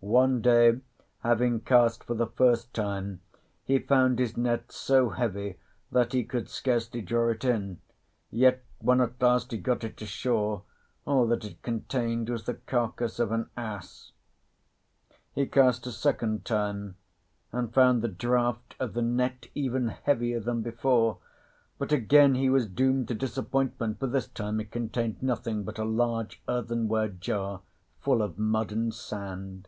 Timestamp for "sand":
28.94-29.66